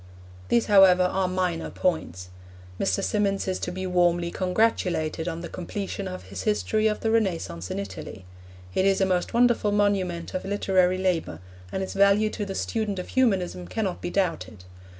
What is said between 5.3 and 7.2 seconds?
the completion of his history of the